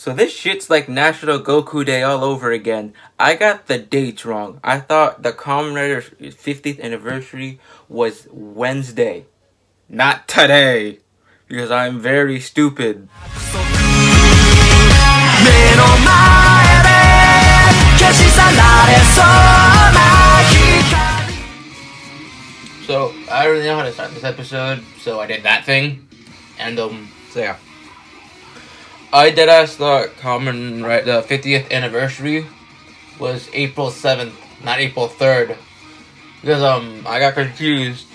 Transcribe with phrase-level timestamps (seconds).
[0.00, 2.94] So this shit's like National Goku Day all over again.
[3.18, 4.58] I got the dates wrong.
[4.64, 9.26] I thought the Kamen Rider 50th anniversary was Wednesday,
[9.90, 11.00] not today,
[11.48, 13.10] because I'm very stupid.
[22.86, 26.08] So I really know how to start this episode, so I did that thing,
[26.58, 27.58] and um, so yeah.
[29.12, 32.46] I did ask the Kamen right the 50th anniversary
[33.18, 34.32] was April 7th,
[34.62, 35.56] not April 3rd,
[36.40, 38.06] because um I got confused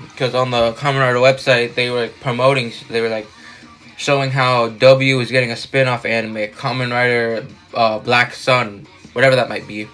[0.00, 3.26] because on the Kamen Rider website they were like, promoting they were like
[3.96, 9.48] showing how W was getting a spin-off anime, Kamen Rider uh, Black Sun, whatever that
[9.48, 9.88] might be,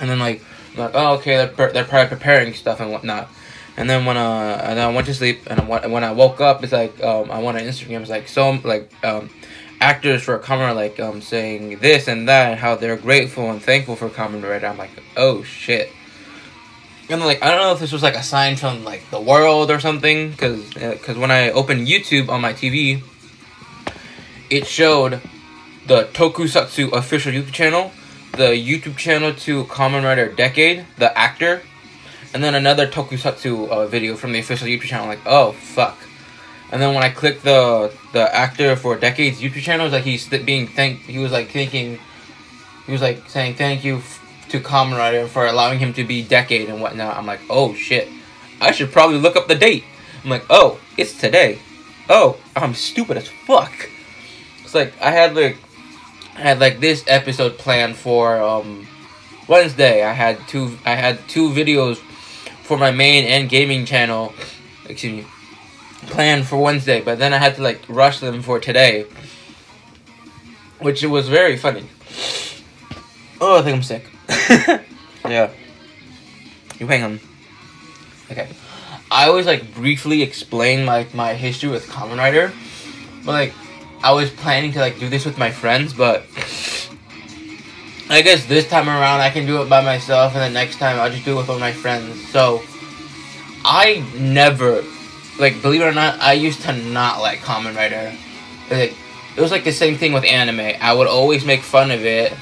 [0.00, 3.28] and then like I'm like oh okay they're they're probably preparing stuff and whatnot.
[3.76, 6.64] And then when uh and I went to sleep and I, when I woke up
[6.64, 9.28] it's like um I went on Instagram it's like so like um
[9.80, 13.96] actors for Kamen like um saying this and that and how they're grateful and thankful
[13.96, 14.66] for Kamen Rider.
[14.66, 15.92] I'm like oh shit.
[17.08, 19.70] And like I don't know if this was like a sign from like the world
[19.70, 23.02] or something because because uh, when I opened YouTube on my TV,
[24.50, 25.20] it showed
[25.86, 27.92] the Tokusatsu official YouTube channel,
[28.32, 31.62] the YouTube channel to Kamen Rider Decade, the actor,
[32.34, 35.06] and then another tokusatsu uh, video from the official YouTube channel.
[35.06, 35.96] Like, oh fuck.
[36.72, 40.04] And then when I clicked the the actor for Decades YouTube channel, it was like
[40.04, 41.00] he's being thank.
[41.00, 41.98] He was like thinking,
[42.86, 44.02] he was like saying thank you
[44.48, 47.16] to Kamen Rider for allowing him to be Decade and whatnot.
[47.16, 48.08] I'm like, oh shit,
[48.60, 49.84] I should probably look up the date.
[50.24, 51.60] I'm like, oh, it's today.
[52.08, 53.90] Oh, I'm stupid as fuck.
[54.64, 55.58] It's like I had like
[56.34, 58.86] I had like this episode planned for um
[59.46, 60.04] Wednesday.
[60.04, 61.98] I had two I had two videos
[62.62, 64.34] for my main and gaming channel,
[64.88, 65.30] excuse me,
[66.02, 69.06] planned for Wednesday, but then I had to like rush them for today,
[70.80, 71.84] which was very funny.
[73.40, 74.04] Oh, I think I'm sick.
[75.28, 75.50] yeah.
[76.78, 77.20] You hang on.
[78.30, 78.48] Okay.
[79.10, 82.52] I always like briefly explain like my history with Kamen Rider,
[83.24, 83.54] but like
[84.02, 86.26] I was planning to like do this with my friends, but
[88.08, 90.98] I guess this time around I can do it by myself, and the next time
[91.00, 92.28] I'll just do it with one of my friends.
[92.30, 92.62] So,
[93.64, 94.84] I never,
[95.38, 98.12] like, believe it or not, I used to not like Kamen Rider.
[98.70, 98.94] Like,
[99.36, 100.76] it was like the same thing with anime.
[100.80, 102.32] I would always make fun of it,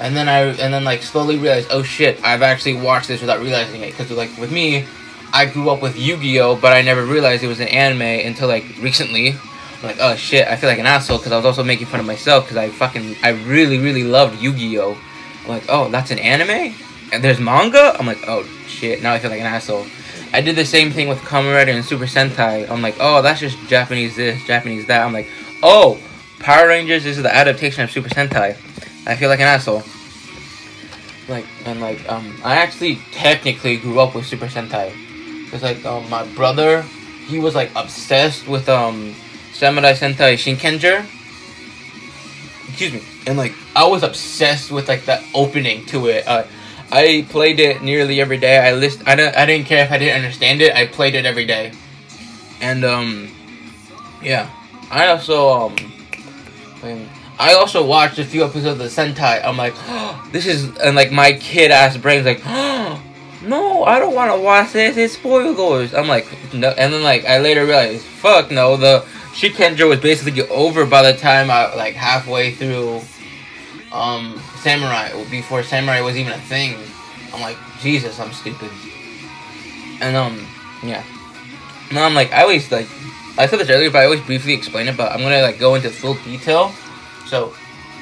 [0.00, 3.40] and then I, and then like slowly realized, oh shit, I've actually watched this without
[3.40, 3.90] realizing it.
[3.90, 4.84] Because like with me,
[5.32, 8.64] I grew up with Yu-Gi-Oh, but I never realized it was an anime until like
[8.80, 9.36] recently
[9.84, 12.06] like, oh shit, I feel like an asshole because I was also making fun of
[12.06, 14.98] myself because I fucking, I really, really loved Yu-Gi-Oh!
[15.42, 16.74] I'm like, oh, that's an anime?
[17.12, 17.94] And there's manga?
[17.98, 19.86] I'm like, oh shit, now I feel like an asshole.
[20.34, 22.68] I did the same thing with Kamen Rider and Super Sentai.
[22.68, 25.06] I'm like, oh, that's just Japanese this, Japanese that.
[25.06, 25.28] I'm like,
[25.62, 25.96] oh,
[26.40, 28.56] Power Rangers is the adaptation of Super Sentai.
[29.06, 29.84] I feel like an asshole.
[31.28, 34.92] Like, and like, um, I actually technically grew up with Super Sentai.
[35.52, 36.82] Cause like, um, my brother,
[37.28, 39.14] he was like obsessed with, um,
[39.52, 41.06] Samurai Sentai Shinkenger.
[42.68, 43.02] Excuse me.
[43.28, 46.26] And like I was obsessed with like the opening to it.
[46.26, 46.42] Uh,
[46.94, 48.56] I played it nearly every day.
[48.56, 50.76] I list I don't I didn't care if I didn't understand it.
[50.76, 51.72] I played it every day.
[52.60, 53.34] And um
[54.22, 54.48] yeah.
[54.92, 55.76] I also um
[57.36, 59.44] I also watched a few episodes of the Sentai.
[59.44, 63.02] I'm like, oh, this is and like my kid ass brain's like, oh,
[63.42, 64.96] no, I don't want to watch this.
[64.96, 65.94] It's spoilers.
[65.94, 69.00] I'm like, no, and then like I later realized, fuck no, the
[69.32, 73.00] Shinkenger was basically over by the time I like halfway through
[73.94, 76.76] um Samurai before Samurai was even a thing.
[77.32, 78.70] I'm like, Jesus, I'm stupid.
[80.00, 80.46] And um,
[80.82, 81.02] yeah.
[81.92, 82.88] Now I'm like, I always like,
[83.38, 84.96] I said this earlier, but I always briefly explain it.
[84.96, 86.72] But I'm gonna like go into full detail.
[87.26, 87.54] So,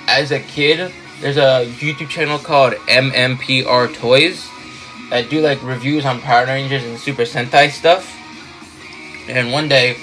[0.09, 4.49] as a kid, there's a YouTube channel called MMPR Toys
[5.11, 8.19] that do like reviews on Power Rangers and Super Sentai stuff.
[9.29, 9.97] And one day,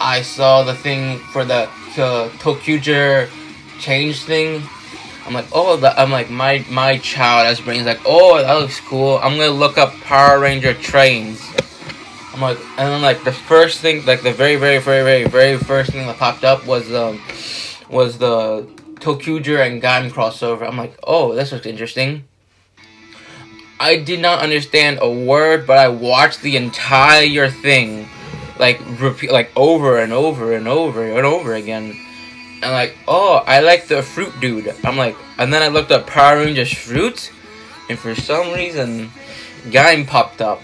[0.00, 3.28] I saw the thing for the uh, ToQger
[3.78, 4.62] change thing.
[5.28, 8.80] I'm like, oh, the, I'm like, my my child as brains like, oh, that looks
[8.80, 9.18] cool.
[9.18, 11.38] I'm gonna look up Power Ranger trains.
[12.32, 15.58] I'm like, and then like the first thing, like the very, very, very, very, very
[15.58, 17.20] first thing that popped up was um
[17.90, 18.66] was the
[19.00, 20.66] ToQger and Gaim crossover.
[20.66, 22.24] I'm like, oh, this looks interesting.
[23.78, 28.08] I did not understand a word, but I watched the entire thing
[28.58, 32.00] like repeat like over and over and over and over again.
[32.62, 34.74] And like, oh, I like the fruit dude.
[34.84, 37.32] I'm like, and then I looked up Power Rangers fruit,
[37.88, 39.10] and for some reason,
[39.66, 40.60] Gaim popped up.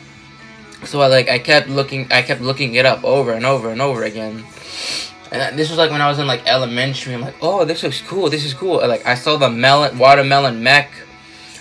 [0.84, 3.80] So I like I kept looking, I kept looking it up over and over and
[3.80, 4.44] over again.
[5.30, 7.14] And this was like when I was in like elementary.
[7.14, 8.28] I'm like, oh, this looks cool.
[8.28, 8.86] This is cool.
[8.86, 10.90] like I saw the melon, watermelon mech.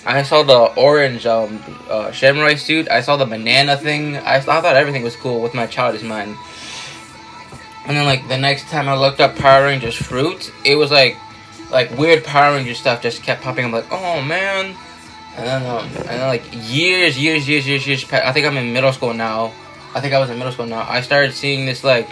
[0.05, 2.89] I saw the orange um, uh, samurai suit.
[2.89, 4.17] I saw the banana thing.
[4.17, 6.35] I, I thought everything was cool with my childish mind.
[7.85, 11.17] And then like the next time I looked up Power Rangers fruit, it was like
[11.71, 13.65] like weird Power Ranger stuff just kept popping.
[13.65, 14.75] I'm like, oh man.
[15.35, 18.13] And then um, and then like years, years, years, years, years.
[18.13, 19.51] I think I'm in middle school now.
[19.95, 20.85] I think I was in middle school now.
[20.87, 22.09] I started seeing this like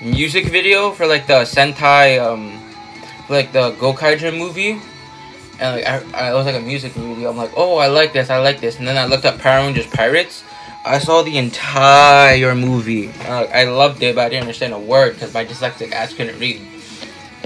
[0.00, 2.60] music video for like the Sentai um,
[3.28, 4.80] like the Gokaiger movie.
[5.60, 7.30] And like I, I, it was like a music video.
[7.30, 8.78] I'm like, oh, I like this, I like this.
[8.78, 10.44] And then I looked up Power Rangers Pirates.
[10.88, 13.08] I saw the entire movie.
[13.08, 16.38] Uh, I loved it, but I didn't understand a word because my dyslexic ass couldn't
[16.38, 16.60] read.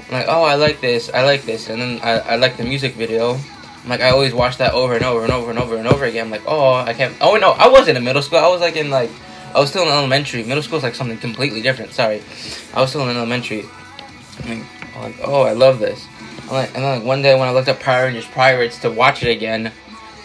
[0.06, 2.64] I'm like, oh, I like this, I like this, and then I, I like the
[2.64, 3.38] music video.
[3.82, 6.04] I'm like, I always watch that over and over and over and over and over
[6.04, 6.26] again.
[6.26, 7.16] I'm like, oh, I can't.
[7.20, 8.38] Oh no, I wasn't in middle school.
[8.38, 9.10] I was like in like,
[9.54, 10.44] I was still in elementary.
[10.44, 11.92] Middle school is like something completely different.
[11.92, 12.22] Sorry,
[12.74, 13.64] I was still in elementary.
[14.44, 14.60] I'm
[15.00, 16.06] like, oh, I love this.
[16.42, 18.90] I'm like, and then like one day when I looked up Power Rangers Pirates to
[18.90, 19.72] watch it again,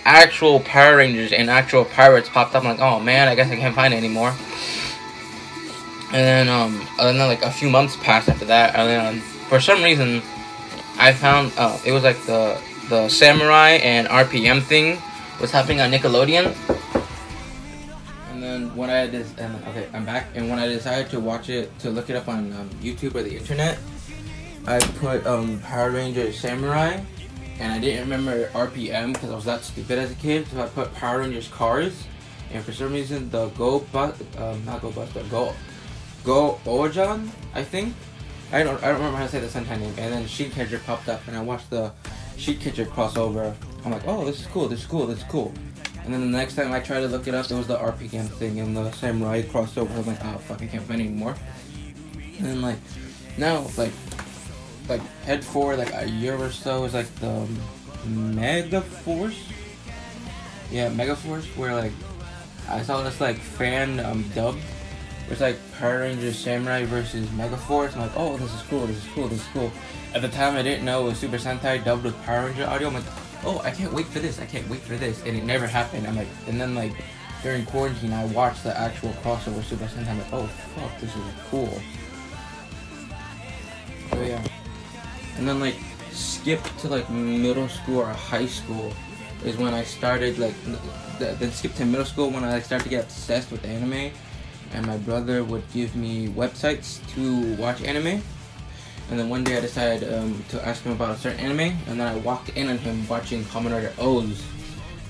[0.08, 2.64] actual Power Rangers and actual pirates popped up.
[2.64, 4.34] I'm like, oh man, I guess I can't find it anymore.
[6.08, 9.20] And then, um, and then like a few months passed after that, and then
[9.50, 10.22] for some reason,
[10.98, 12.60] I found uh, it was like the
[12.90, 15.02] the samurai and RPM thing
[15.42, 16.56] was happening on Nickelodeon.
[18.32, 20.28] And then when I did, and okay, I'm back.
[20.34, 23.24] And when I decided to watch it, to look it up on um, YouTube or
[23.24, 23.78] the internet,
[24.66, 27.02] I put um, Power Rangers Samurai
[27.60, 30.48] and I didn't remember RPM because I was that stupid as a kid.
[30.48, 32.06] So I put Power Rangers Cars,
[32.52, 35.54] and for some reason the Go Bus, um, not Go Buster, Go
[36.24, 37.96] Go Ojan, I think.
[38.52, 39.94] I don't I don't remember how to say the Sentai name.
[39.98, 41.92] And then Sheet Catcher popped up, and I watched the
[42.38, 43.56] Sheet Catcher crossover.
[43.84, 45.54] I'm like, oh, this is cool, this is cool, this is cool.
[46.04, 48.30] And then the next time I tried to look it up, it was the RPM
[48.30, 49.94] thing and the Samurai crossover.
[49.98, 51.36] I'm like, oh fuck, I can't find anymore.
[52.38, 52.78] And then like
[53.38, 53.92] now, like
[54.90, 57.48] like head forward like a year or so is like the
[58.06, 59.48] Mega Force.
[60.72, 61.92] Yeah, Mega Force, where like
[62.70, 64.56] I saw this like fan um dub.
[65.30, 67.94] It's like Power Rangers Samurai versus Mega Force.
[67.96, 69.72] I'm like, oh, this is cool, this is cool, this is cool.
[70.14, 72.88] At the time, I didn't know it was Super Sentai dubbed with Power Ranger audio.
[72.88, 73.04] I'm like,
[73.44, 76.08] oh, I can't wait for this, I can't wait for this, and it never happened.
[76.08, 76.94] I'm like, and then like
[77.44, 80.08] during quarantine, I watched the actual crossover Super Sentai.
[80.08, 81.82] I'm like, oh fuck, this is cool.
[84.12, 84.42] So yeah
[85.38, 85.76] and then like
[86.12, 88.92] skip to like middle school or high school
[89.46, 90.56] is when I started like
[91.20, 94.12] then skip to middle school when I started to get obsessed with anime.
[94.74, 98.22] And my brother would give me websites to watch anime.
[99.10, 101.78] And then one day I decided um, to ask him about a certain anime.
[101.88, 104.34] And then I walked in on him watching Kamen Rider OOO.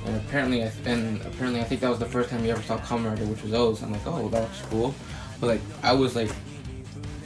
[0.05, 2.77] And apparently I and apparently I think that was the first time he ever saw
[2.77, 3.77] Kamen Rider which was OOO.
[3.83, 4.93] I'm like oh that looks cool.
[5.39, 6.29] But like I was like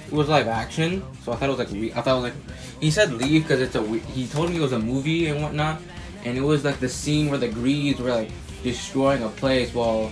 [0.07, 1.03] it was live action.
[1.23, 2.50] So I thought it was like I thought it was like
[2.81, 3.83] he said leave because it's a.
[3.87, 5.79] He told me it was a movie and whatnot,
[6.25, 8.31] and it was like the scene where the Greeds were like
[8.63, 10.11] destroying a place while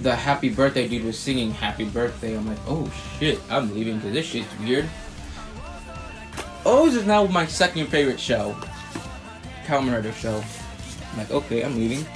[0.00, 2.36] the Happy Birthday dude was singing Happy Birthday.
[2.36, 4.88] I'm like, oh shit, I'm leaving because this shit's weird.
[6.64, 8.56] OOO is now my second favorite show.
[9.64, 10.42] Kamen Rider show.
[11.12, 12.06] I'm like, okay, I'm leaving.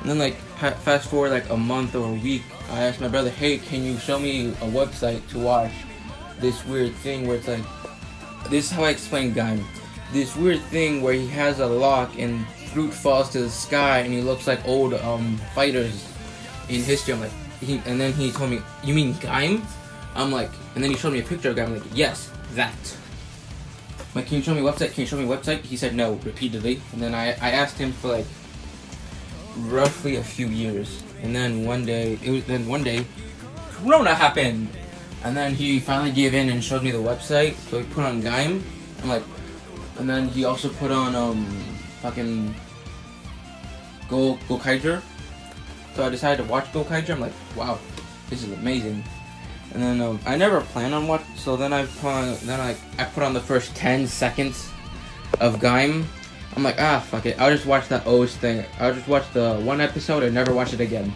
[0.00, 0.36] And then like
[0.82, 3.98] fast forward like a month or a week, I asked my brother, hey, can you
[3.98, 5.72] show me a website to watch
[6.38, 7.64] this weird thing where it's like
[8.50, 9.62] this is how I explain Gaim.
[10.12, 14.12] This weird thing where he has a lock and fruit falls to the sky and
[14.12, 16.06] he looks like old um, fighters
[16.68, 17.14] in history.
[17.14, 19.64] I'm like, he, and then he told me, you mean Gaim?
[20.14, 21.66] I'm like, and then he showed me a picture of Gaim.
[21.66, 22.96] I'm like, yes, that.
[23.98, 24.92] I'm like, can you show me website?
[24.92, 25.62] Can you show me website?
[25.62, 26.80] He said no repeatedly.
[26.92, 28.26] And then I, I asked him for like
[29.56, 31.02] roughly a few years.
[31.22, 33.06] And then one day, it was then one day,
[33.72, 34.68] Corona happened.
[35.24, 37.54] And then he finally gave in and showed me the website.
[37.70, 38.62] So he put on Gaim.
[39.02, 39.22] I'm like,
[39.98, 41.46] and then he also put on um
[42.02, 42.54] fucking
[44.08, 45.02] Go Gokaiger.
[45.94, 47.10] So I decided to watch Gokaiger.
[47.10, 47.78] I'm like, wow,
[48.28, 49.02] this is amazing.
[49.72, 51.22] And then um, I never planned on what.
[51.36, 54.70] So then I put on, then I I put on the first 10 seconds
[55.40, 56.04] of Gaim.
[56.56, 57.40] I'm like, ah, fuck it.
[57.40, 58.64] I'll just watch that OOO thing.
[58.78, 61.12] I'll just watch the one episode and never watch it again.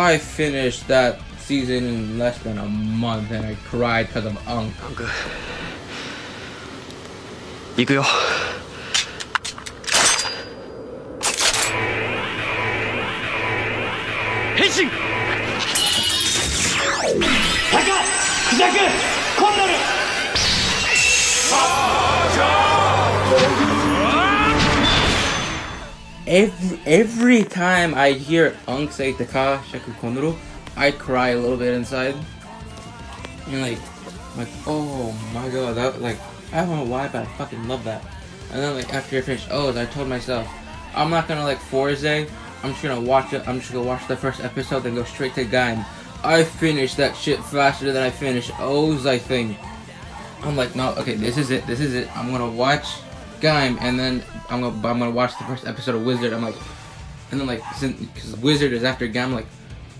[0.00, 4.74] I finished that season in less than a month and I cried because of Ankh.
[4.82, 5.08] Ankh.
[7.76, 8.04] 行くよ。
[14.56, 14.88] 変身
[17.70, 17.78] 高
[18.50, 18.78] 砕く
[19.40, 19.72] コンドル
[26.34, 30.36] every every time I hear Ankh say Taka Shaku Konoro,
[30.76, 32.16] I cry a little bit inside.
[33.46, 33.78] And like,
[34.36, 36.18] like, oh my god, that like,
[36.52, 38.02] I don't know why, but I fucking love that.
[38.50, 40.48] And then like after I finished OOO, oh, I told myself,
[40.94, 42.04] I'm not gonna like Fourze.
[42.04, 43.46] I'm just gonna watch it.
[43.46, 45.86] I'm just gonna watch the first episode, then go straight to Gaim.
[46.24, 49.08] I finished that shit faster than I finished OOO.
[49.08, 49.56] I think.
[50.42, 51.66] I'm like, no, okay, this is it.
[51.66, 52.14] This is it.
[52.16, 52.96] I'm gonna watch
[53.44, 56.32] Gaim, and then I'm gonna I'm gonna watch the first episode of Wizard.
[56.32, 56.56] I'm like,
[57.30, 59.46] and then like, because Wizard is after Gaim, like,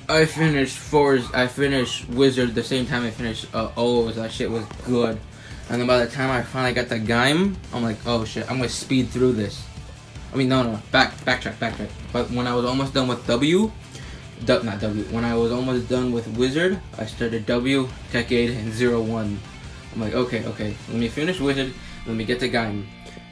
[0.09, 1.31] I finished Fourze.
[1.35, 4.13] I finished Wizard the same time I finished uh, OOO.
[4.13, 5.21] That shit was good.
[5.69, 8.57] And then by the time I finally got to Gaim, I'm like, oh shit, I'm
[8.57, 9.63] gonna speed through this.
[10.33, 11.91] I mean, no, no, back, backtrack, backtrack.
[12.13, 13.71] But when I was almost done with W,
[14.47, 19.03] not W, when I was almost done with Wizard, I started W, Decade, and Zero
[19.03, 19.39] One.
[19.95, 21.73] I'm like, okay, okay, let me finish Wizard,
[22.07, 22.85] let me get to Gaim.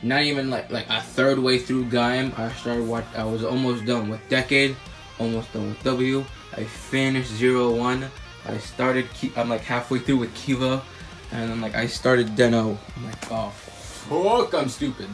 [0.03, 3.85] Not even like like a third way through Gaim, I started what I was almost
[3.87, 4.75] done with Decade,
[5.19, 6.25] almost done with W.
[6.57, 8.11] I finished Zero One.
[8.45, 9.07] I started,
[9.37, 10.83] I'm like halfway through with Kiva,
[11.31, 12.77] and then like I started Den-O.
[12.97, 15.09] I'm like, oh, fuck, I'm stupid.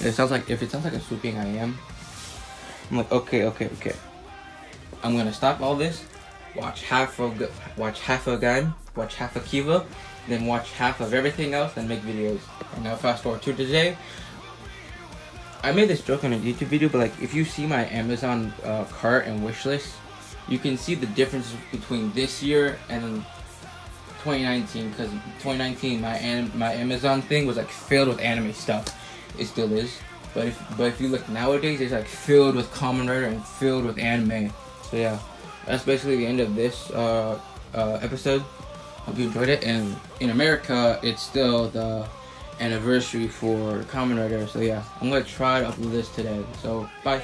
[0.00, 1.78] It sounds like if it sounds like a swooping, I am.
[2.90, 3.94] I'm like, okay, okay, okay.
[5.02, 6.04] I'm gonna stop all this,
[6.56, 7.38] watch half of
[7.76, 9.84] watch half of Gaim, watch half of Kiva,
[10.28, 12.40] then watch half of everything else, and make videos.
[12.74, 13.96] And now fast forward to today.
[15.62, 18.52] I made this joke on a YouTube video, but like if you see my Amazon
[18.62, 19.94] uh, cart and wish list,
[20.48, 23.24] you can see the difference between this year and
[24.22, 28.94] 2019 because 2019 my my Amazon thing was like filled with anime stuff.
[29.38, 29.98] It still is,
[30.34, 33.84] but if but if you look nowadays, it's like filled with Kamen Rider and filled
[33.84, 34.52] with anime.
[34.90, 35.18] So yeah,
[35.66, 37.38] that's basically the end of this uh,
[37.74, 38.44] uh, episode.
[39.08, 39.64] Hope you enjoyed it.
[39.64, 42.06] And in America, it's still the
[42.60, 44.46] anniversary for Kamen Rider.
[44.46, 46.44] So yeah, I'm gonna try to upload this today.
[46.60, 47.22] So bye.